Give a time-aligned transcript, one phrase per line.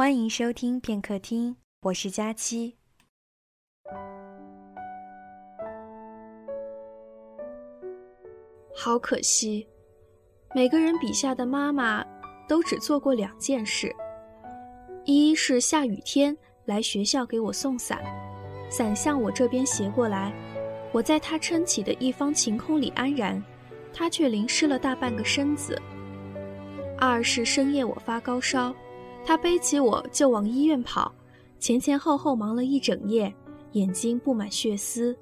[0.00, 2.78] 欢迎收听片刻听，我是佳期。
[8.74, 9.68] 好可惜，
[10.54, 12.02] 每个人笔下的妈妈
[12.48, 13.94] 都只做过两件事：
[15.04, 18.02] 一是下雨天来学校给我送伞，
[18.70, 20.32] 伞向我这边斜过来，
[20.92, 23.44] 我在他撑起的一方晴空里安然，
[23.92, 25.76] 他却淋湿了大半个身子；
[26.98, 28.74] 二是深夜我发高烧。
[29.24, 31.14] 他背起我就往医院跑，
[31.58, 33.32] 前前后后忙了一整夜，
[33.72, 35.16] 眼睛布满血丝。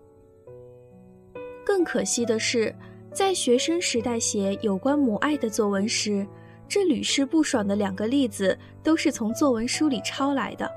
[1.64, 2.74] 更可惜的是，
[3.12, 6.26] 在学生时代写有关母爱的作文时，
[6.66, 10.70] 这屡试不爽的两个例子都是从作文书里抄来的，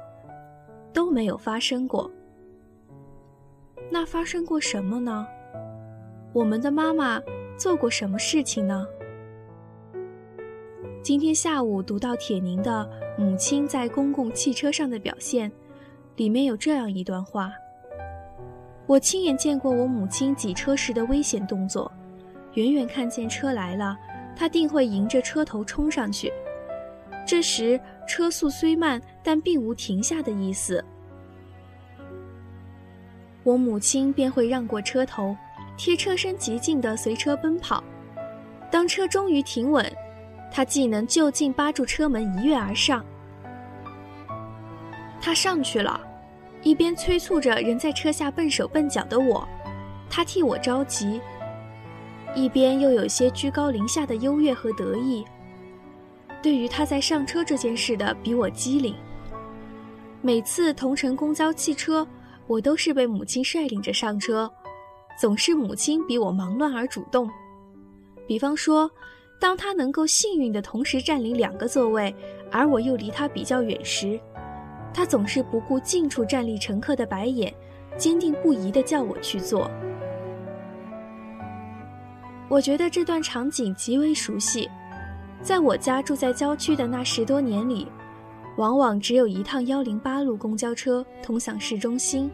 [0.92, 2.12] 都没有发生过。
[3.90, 5.26] 那发生过什么呢？
[6.34, 7.22] 我们的妈妈
[7.58, 8.88] 做过什么事情呢？
[11.04, 15.50] 今天下午读到铁凝的《母亲在公共汽车上的表现》，
[16.16, 17.52] 里面有这样一段话：
[18.88, 21.92] 我亲眼见过我母亲挤车时的危险动作，
[22.54, 23.98] 远远看见车来了，
[24.36, 26.32] 她定会迎着车头冲上去。
[27.28, 30.84] 这时车速虽慢，但并无停下的意思。
[33.44, 35.36] 我母亲便会让过车头，
[35.78, 37.84] 贴车身极近的随车奔跑。
[38.72, 39.86] 当车终于停稳。
[40.54, 43.04] 他既能就近扒住车门一跃而上，
[45.22, 46.00] 他上去了，
[46.62, 49.48] 一边催促着仍在车下笨手笨脚的我，
[50.10, 51.22] 他替我着急，
[52.36, 55.26] 一边又有些居高临下的优越和得意。
[56.42, 58.94] 对于他在上车这件事的比我机灵，
[60.22, 62.06] 每次同乘公交汽车，
[62.48, 64.52] 我都是被母亲率领着上车，
[65.18, 67.32] 总是母亲比我忙乱而主动。
[68.28, 68.92] 比方说。
[69.42, 72.14] 当他能够幸运的同时占领两个座位，
[72.52, 74.20] 而我又离他比较远时，
[74.94, 77.52] 他总是不顾近处站立乘客的白眼，
[77.98, 79.68] 坚定不移的叫我去坐。
[82.48, 84.70] 我觉得这段场景极为熟悉，
[85.42, 87.88] 在我家住在郊区的那十多年里，
[88.58, 92.30] 往往只有一趟幺零八路公交车通向市中心，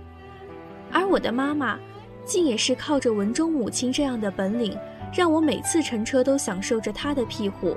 [0.92, 1.80] 而我的妈妈，
[2.26, 4.78] 竟也是靠着文中母亲这样的本领。
[5.14, 7.76] 让我每次乘车都享受着他的庇护。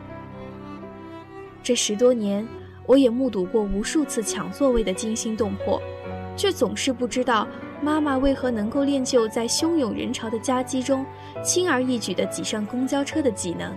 [1.63, 2.47] 这十多年，
[2.87, 5.81] 我也目睹过无数次抢座位的惊心动魄，
[6.37, 7.47] 却总是不知道
[7.81, 11.05] 妈妈为何能够练就在汹涌人潮的夹击中，
[11.43, 13.73] 轻而易举地挤上公交车的技能。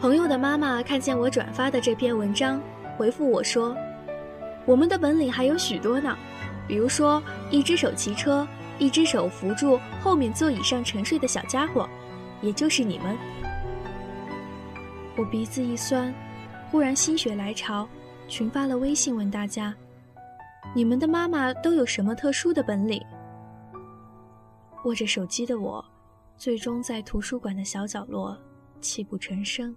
[0.00, 2.60] 朋友的妈妈看见我转发的这篇文章，
[2.96, 3.74] 回复我说
[4.66, 6.14] ：“我们的本领还有许多呢，
[6.68, 8.46] 比如说一只手骑车。”
[8.78, 11.88] 一只手扶住后面座椅上沉睡的小家伙，
[12.42, 13.16] 也就是你们。
[15.16, 16.12] 我鼻子一酸，
[16.70, 17.88] 忽然心血来潮，
[18.26, 19.72] 群发了微信问大家：
[20.74, 23.00] 你们的妈妈都有什么特殊的本领？
[24.84, 25.84] 握着手机的我，
[26.36, 28.36] 最终在图书馆的小角落
[28.80, 29.74] 泣不成声。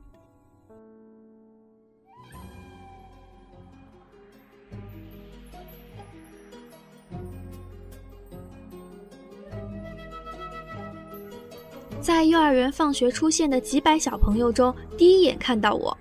[12.07, 15.97] 在幼儿园放学出现的几百小朋友中，第一眼看到我。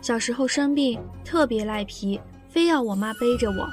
[0.00, 3.68] 小时候生病，特别赖皮，非要我妈背着我，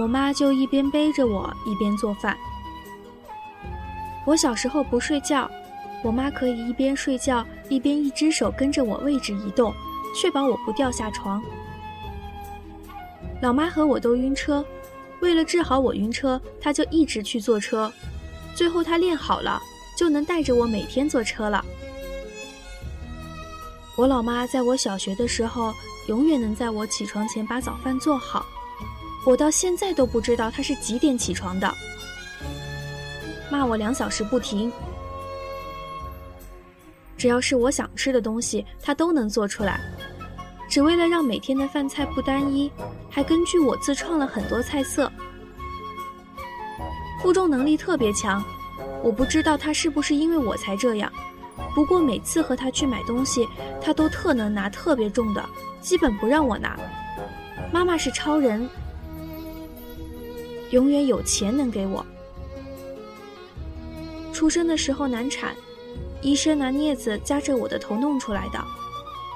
[0.00, 2.38] 我妈就一边背着我一边做饭。
[4.24, 5.50] 我小时候不睡觉，
[6.04, 9.74] 我妈可以一边睡觉一边一只手跟着我位置移动，
[10.14, 11.42] 确保我不掉下床。
[13.40, 14.64] 老妈和我都晕车，
[15.18, 17.92] 为了治好我晕车，她就一直去坐车。
[18.54, 19.60] 最后他练好了，
[19.96, 21.64] 就能带着我每天坐车了。
[23.96, 25.74] 我老妈在我小学的时候，
[26.08, 28.44] 永远能在我起床前把早饭做好。
[29.24, 31.72] 我到现在都不知道她是几点起床的，
[33.50, 34.72] 骂我两小时不停。
[37.16, 39.80] 只要是我想吃的东西，她都能做出来。
[40.68, 42.72] 只为了让每天的饭菜不单一，
[43.10, 45.12] 还根据我自创了很多菜色。
[47.22, 48.44] 负重能力特别强，
[49.00, 51.10] 我不知道他是不是因为我才这样。
[51.72, 53.48] 不过每次和他去买东西，
[53.80, 55.48] 他都特能拿特别重的，
[55.80, 56.76] 基本不让我拿。
[57.72, 58.68] 妈妈是超人，
[60.70, 62.04] 永远有钱能给我。
[64.32, 65.54] 出生的时候难产，
[66.20, 68.58] 医生拿镊子夹着我的头弄出来的。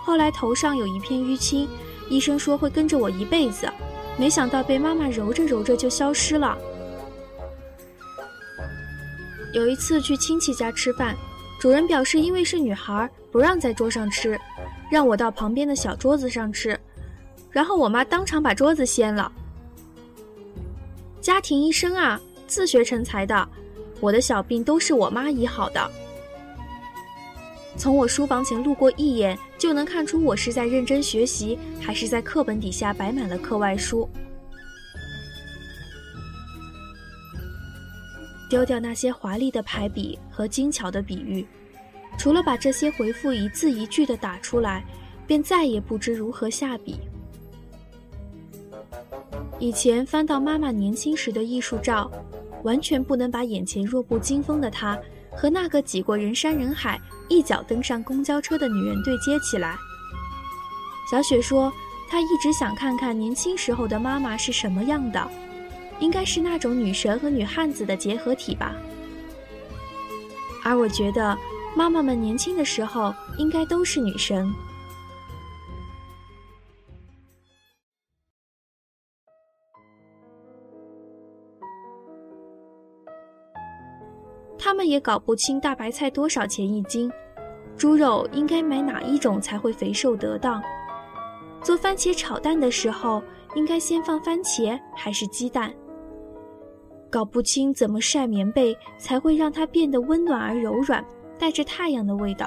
[0.05, 1.69] 后来头上有一片淤青，
[2.11, 3.71] 医生说会跟着我一辈子，
[4.19, 6.59] 没想到被妈妈揉着揉着就消失了。
[9.56, 11.17] 有一次去亲戚家吃饭，
[11.58, 14.38] 主人表示因为是女孩不让在桌上吃，
[14.91, 16.79] 让我到旁边的小桌子上吃，
[17.50, 19.32] 然后我妈当场把桌子掀了。
[21.23, 23.49] 家庭医生啊，自学成才的，
[23.99, 25.91] 我的小病都是我妈医好的。
[27.79, 34.06] 从我书房前路过一眼，就能看出我是在认真学习，还是在课本底下摆满了课外书。
[38.48, 41.46] 丢掉那些华丽的排比和精巧的比喻，
[42.16, 44.84] 除了把这些回复一字一句的打出来，
[45.26, 46.98] 便再也不知如何下笔。
[49.58, 52.10] 以前翻到妈妈年轻时的艺术照，
[52.62, 54.99] 完全不能把眼前弱不禁风的她
[55.34, 59.76] 和那个挤过人山人海、一脚登上公交车的女人对接起来。
[61.10, 61.72] 小雪说，
[62.08, 65.31] 她一直想看看年轻时候的妈妈是什么样的。
[65.98, 68.75] 应该是那种女神和女汉子的结合体吧，
[70.62, 71.37] 而我觉得
[71.75, 74.52] 妈妈们年轻的时候应该都是女神。
[84.58, 87.10] 他们也搞不清大白菜多少钱一斤，
[87.76, 90.60] 猪肉应该买哪一种才会肥瘦得当，
[91.62, 93.22] 做番茄炒蛋的时候
[93.54, 95.72] 应该先放番茄还是鸡蛋。
[97.16, 101.02] 搞不清怎么晒棉被才会让它变得温暖而柔软，
[101.38, 102.46] 带着太阳的味道。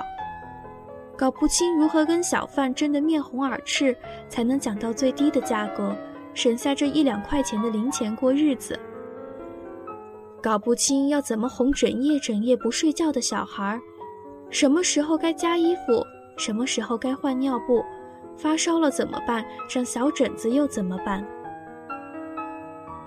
[1.18, 5.96] 搞不清如何跟小贩争得面红耳赤，才能讲到最低的价格，
[6.36, 8.80] 省下这一两块钱的零钱过日子。
[10.40, 13.82] 搞不清要怎么哄整夜整夜不睡觉的小孩，
[14.52, 16.06] 什么时候该加衣服，
[16.38, 17.84] 什么时候该换尿布，
[18.38, 19.44] 发烧了怎么办？
[19.68, 21.26] 长小疹子又怎么办？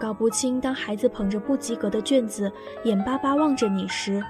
[0.03, 2.51] 搞不清，当孩子捧着不及格的卷子，
[2.83, 4.21] 眼巴巴望着你时，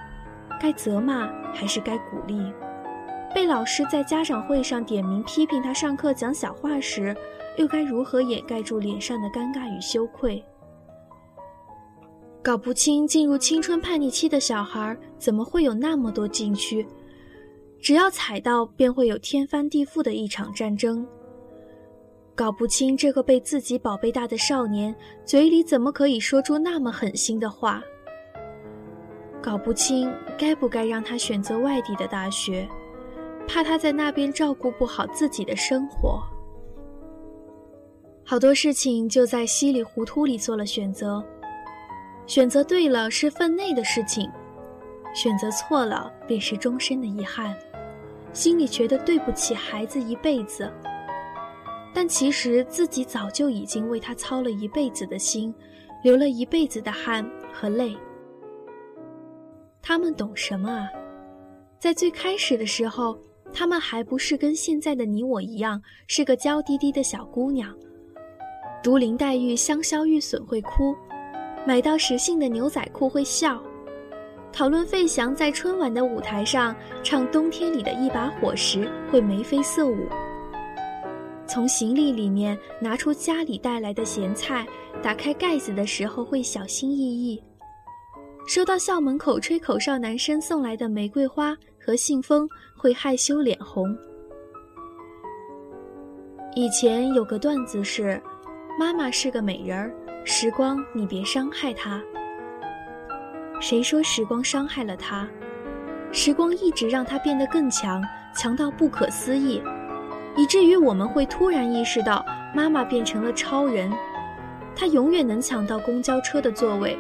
[0.61, 2.53] 该责骂还是该鼓励？
[3.35, 7.17] 被老师在家长会上点名批评他上课讲小话时，
[7.57, 10.45] 又该如何掩盖住脸上的尴尬与羞愧？
[12.43, 16.87] 搞不清，进入青春叛逆期的小孩怎么会有那么多禁区？
[17.81, 21.07] 只要踩到，便会有天翻地覆的一场战争。
[22.35, 24.95] 搞不清这个被自己宝贝大的少年
[25.25, 27.83] 嘴里怎么可以说出那么狠心的话。
[29.43, 32.67] 搞不清该不该让他选择外地的大学，
[33.47, 36.23] 怕他在那边照顾不好自己的生活。
[38.25, 41.23] 好多事情就在稀里糊涂里做了选择，
[42.27, 44.31] 选择对了是分内的事情，
[45.13, 47.55] 选择错了便是终身的遗憾，
[48.33, 50.73] 心里觉得对不起孩子一辈子。
[51.95, 55.55] 但其实自己早就已经为他操了一辈子的心，
[56.03, 57.97] 流了一辈子的汗和泪。
[59.83, 60.89] 他们懂什么啊？
[61.79, 63.19] 在最开始的时候，
[63.53, 67.75] 他们还不是跟现在的你我一样，是个娇滴滴的小姑娘。
[68.83, 70.95] 读林黛玉香消玉损会哭，
[71.67, 73.63] 买到时信的牛仔裤会笑，
[74.53, 80.07] 讨论费翔在春晚的舞台上唱《冬天里的一把火》时会眉飞色舞。
[81.53, 84.67] 从行李里面拿出家里带来的咸菜，
[85.03, 87.39] 打开盖子的时候会小心翼翼。
[88.47, 93.95] 收到校门口吹口哨男生送来的玫瑰花和信封，会害羞脸红。
[96.55, 98.19] 以前有个段子是：
[98.81, 99.95] 妈妈是个美人儿，
[100.25, 102.03] 时光你别伤害她。
[103.61, 105.29] 谁说时光伤害了她？
[106.13, 108.03] 时光一直让她变得更强，
[108.35, 109.63] 强到不可思议。
[110.37, 112.25] 以至于我们会突然意识到，
[112.55, 113.93] 妈妈变成了超人，
[114.75, 116.99] 她永远能抢到公交车的座位，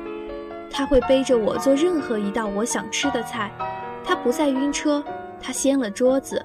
[0.70, 3.50] 她会背着我做任何一道我想吃的菜，
[4.04, 5.02] 她不再晕车，
[5.40, 6.44] 她掀了桌子，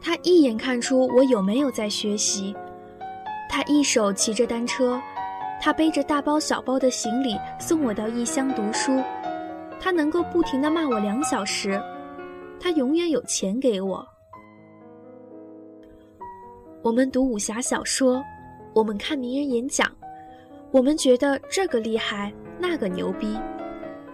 [0.00, 2.54] 她一眼看出我有没有在学习，
[3.48, 4.98] 她一手骑着单车，
[5.60, 9.02] 她背着大包小包的行李送我到异乡读书，
[9.78, 11.78] 她能够不停地骂我两小时，
[12.58, 14.06] 她永远有钱给我。
[16.80, 18.24] 我们读武侠小说，
[18.72, 19.90] 我们看名人演讲，
[20.70, 23.36] 我们觉得这个厉害，那个牛逼，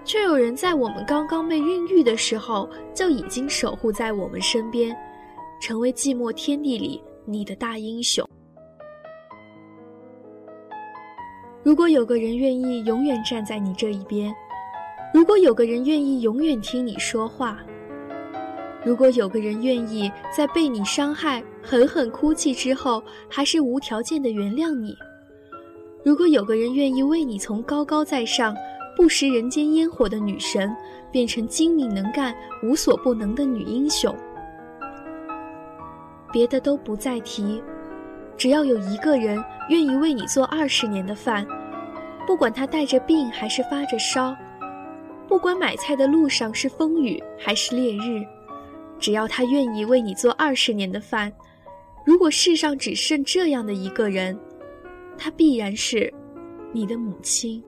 [0.03, 4.97] 却有人在我们刚刚被孕育的时候就已经守护在我们身边，
[5.61, 8.27] 成为寂寞天地里你的大英雄。
[11.63, 14.35] 如果有个人愿意永远站在你这一边，
[15.13, 17.59] 如果有个人愿意永远听你说话。
[18.85, 24.93] 如果有个人愿意在被你伤害、狠狠哭泣之后，还是无条件的原谅你；
[26.05, 28.55] 如果有个人愿意为你从高高在上、
[28.95, 30.71] 不食人间烟火的女神，
[31.11, 34.15] 变成精明能干、无所不能的女英雄；
[36.31, 37.63] 别的都不再提，
[38.37, 41.47] 只要有一个人愿意为你做二十年的饭，
[42.27, 44.37] 不管他带着病还是发着烧，
[45.27, 48.23] 不管买菜的路上是风雨还是烈日，
[49.05, 51.31] 只要他愿意为你做二十年的饭，
[52.07, 54.35] 如果世上只剩这样的一个人，
[55.19, 56.11] 他必然是
[56.73, 57.63] 你的母亲。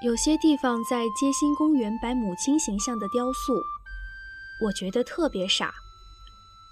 [0.00, 3.60] 有些地方在街心公园摆母亲形象的雕塑，
[4.62, 5.74] 我觉得特别傻。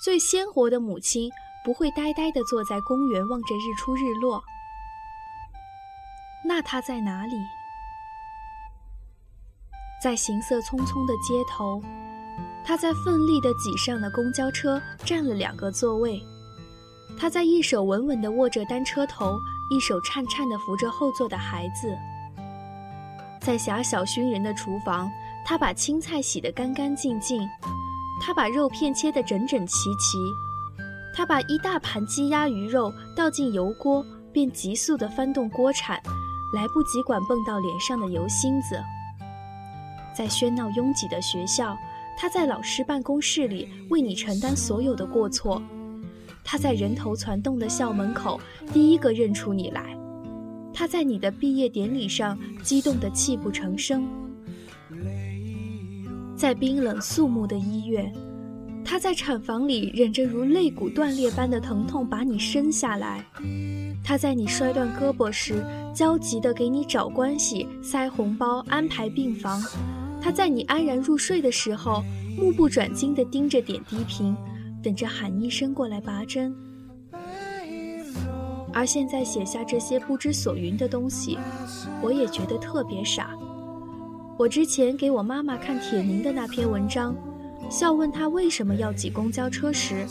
[0.00, 1.28] 最鲜活的母亲
[1.64, 4.40] 不会呆呆地坐在公园望着日出日落，
[6.44, 7.34] 那她在哪里？
[10.00, 11.82] 在行色匆匆的街头，
[12.64, 16.24] 她在奋力地挤上了公交车，占了两个座位。
[17.18, 19.36] 她在一手稳稳地握着单车头，
[19.68, 21.88] 一手颤颤地扶着后座的孩子。
[23.46, 25.08] 在狭小熏人的厨房，
[25.44, 27.40] 他把青菜洗得干干净净，
[28.20, 30.18] 他把肉片切得整整齐齐，
[31.14, 35.96] 他把一大盘鸡鸭鱼肉倒进油锅，便急速地翻动锅铲，
[36.56, 38.82] 来不及管蹦到脸上的油星子。
[40.12, 41.76] 在喧闹拥挤的学校，
[42.18, 45.62] 他在老师办公室里为你承担所有的过错，
[46.42, 48.40] 他在人头攒动的校门口
[48.72, 49.96] 第一个认出你来。
[50.78, 54.06] 他在你的毕业典礼上激动得泣不成声，
[56.36, 58.12] 在冰冷肃穆的医院，
[58.84, 63.24] 他在产房里忍着如肋骨断裂般的疼痛把你生下来，
[64.04, 65.64] 他在你摔断胳膊时
[65.94, 69.62] 焦急地给你找关系、塞红包、安排病房，
[70.20, 72.04] 他在你安然入睡的时候
[72.36, 74.36] 目不转睛地盯着点滴瓶，
[74.82, 76.54] 等着喊医生过来拔针。
[78.76, 81.38] 而现在写下这些不知所云的东西，
[82.02, 83.30] 我也觉得特别傻。
[84.36, 87.16] 我之前给我妈妈看铁凝的那篇文章，
[87.70, 90.06] 笑问她为什么要挤公交车时，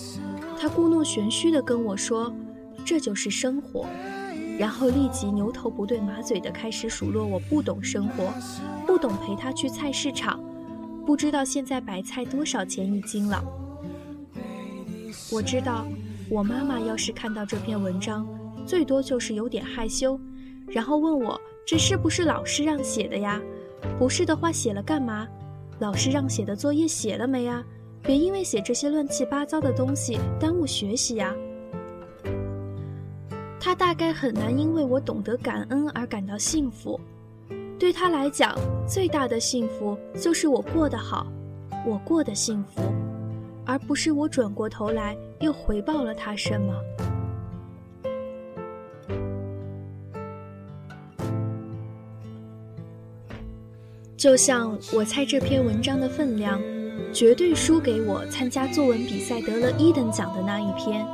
[0.59, 2.33] 她故弄玄虚地跟我说
[2.83, 3.85] ：“这就是生活。”
[4.57, 8.33] 然后立即牛头不对马嘴地开始数落我不懂生活，
[8.87, 10.43] 不懂陪她去菜市场，
[11.05, 13.43] 不知道现在白菜多少钱一斤了。
[15.31, 15.85] 我知道，
[16.31, 18.27] 我妈妈要是看到这篇文章，
[18.65, 20.19] 最多就是有点害羞，
[20.67, 23.41] 然后问我这是不是老师让写的呀？
[23.99, 25.27] 不是的话写了干嘛？
[25.79, 27.63] 老师让写的作业写了没呀？
[28.01, 31.35] 别因为写这些乱七八糟的东西耽误学习呀。
[33.59, 36.99] 他大概很难因为我懂得感恩而感到幸福，
[37.79, 38.55] 对他来讲，
[38.87, 41.25] 最大的幸福就是我过得好，
[41.85, 42.83] 我过得幸福，
[43.65, 46.79] 而不是我转过头来又回报了他什么。
[54.25, 56.59] 就像我猜这篇文章的分量，
[57.13, 61.05] 绝对输给我参加作文比赛得了一等奖的那一篇。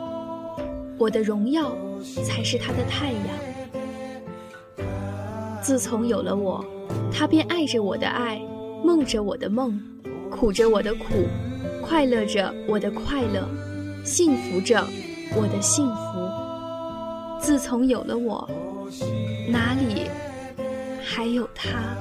[0.98, 1.76] 我的荣耀
[2.24, 3.22] 才是他的太阳。
[5.62, 6.64] 自从有了我，
[7.12, 8.42] 他便爱着我的爱，
[8.82, 9.78] 梦着我的梦，
[10.30, 11.28] 苦着我的苦，
[11.82, 13.46] 快乐着我的快乐，
[14.06, 14.82] 幸福着
[15.36, 17.42] 我的幸福。
[17.42, 18.50] 自从有了我，
[19.50, 20.10] 哪里
[21.04, 21.94] 还有他？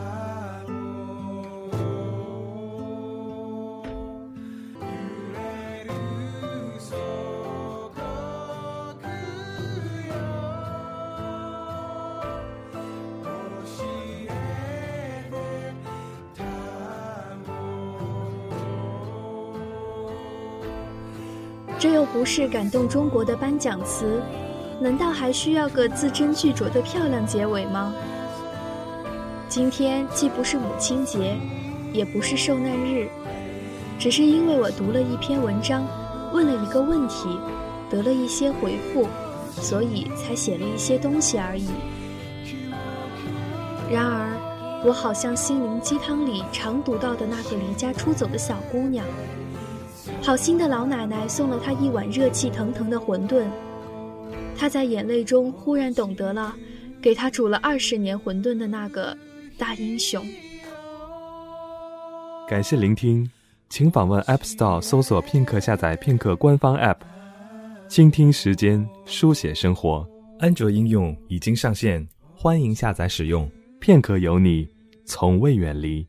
[21.81, 24.21] 这又不是感动中国的颁奖词，
[24.79, 27.95] 难道还需要个字斟句酌的漂亮结尾吗？
[29.49, 31.39] 今天既不是母亲节，
[31.91, 33.09] 也不是受难日，
[33.99, 35.83] 只是因为我读了一篇文章，
[36.35, 37.41] 问了一个问题，
[37.89, 39.09] 得了一些回复，
[39.59, 41.71] 所以才写了一些东西而已。
[43.91, 49.03] 然而，我好像心灵鸡汤里常读到的那个离家出走的小姑娘。
[50.23, 53.45] 好心的老奶奶送了他一碗热气腾腾的馄饨，
[54.57, 56.55] 他在眼泪中忽然懂得了，
[57.01, 59.17] 给他煮了二十年馄饨的那个
[59.59, 60.25] 大英雄。
[62.47, 63.29] 感谢聆听，
[63.69, 66.99] 请访问 App Store 搜索片刻下载片刻官方 App，
[67.89, 70.07] 倾听时间，书写生活。
[70.39, 73.51] 安卓应用已经上线，欢迎下载使用。
[73.79, 74.69] 片刻有你，
[75.05, 76.07] 从未远离。